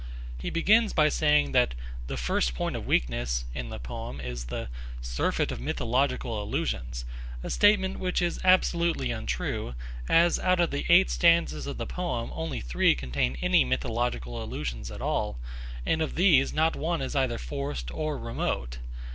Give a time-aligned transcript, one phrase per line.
[0.39, 1.75] He begins by saying that
[2.07, 4.67] 'the first point of weakness' in the poem is the
[4.99, 7.05] 'surfeit of mythological allusions,'
[7.43, 9.75] a statement which is absolutely untrue,
[10.09, 14.89] as out of the eight stanzas of the poem only three contain any mythological allusions
[14.89, 15.37] at all,
[15.85, 18.79] and of these not one is either forced or remote.